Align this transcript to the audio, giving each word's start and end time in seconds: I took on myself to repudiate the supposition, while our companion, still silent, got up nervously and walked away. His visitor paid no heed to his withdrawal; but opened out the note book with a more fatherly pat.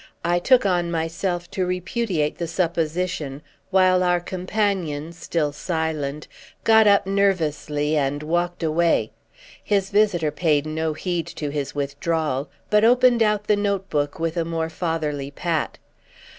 I 0.25 0.39
took 0.39 0.65
on 0.65 0.89
myself 0.89 1.51
to 1.51 1.63
repudiate 1.63 2.39
the 2.39 2.47
supposition, 2.47 3.43
while 3.69 4.01
our 4.01 4.19
companion, 4.19 5.13
still 5.13 5.51
silent, 5.51 6.27
got 6.63 6.87
up 6.87 7.05
nervously 7.05 7.95
and 7.95 8.23
walked 8.23 8.63
away. 8.63 9.11
His 9.63 9.91
visitor 9.91 10.31
paid 10.31 10.65
no 10.65 10.93
heed 10.93 11.27
to 11.27 11.51
his 11.51 11.75
withdrawal; 11.75 12.49
but 12.71 12.83
opened 12.83 13.21
out 13.21 13.45
the 13.45 13.55
note 13.55 13.91
book 13.91 14.17
with 14.19 14.37
a 14.37 14.43
more 14.43 14.71
fatherly 14.71 15.29
pat. 15.29 15.77